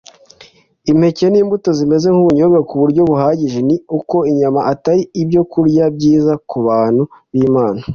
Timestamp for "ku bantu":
6.49-7.03